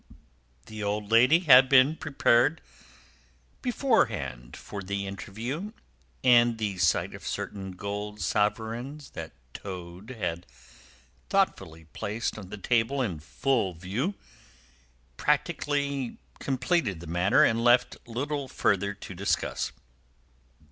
[0.65, 2.59] The old lady had been prepared
[3.61, 5.73] beforehand for the interview,
[6.23, 10.47] and the sight of certain gold sovereigns that Toad had
[11.29, 14.15] thoughtfully placed on the table in full view
[15.17, 19.71] practically completed the matter and left little further to discuss.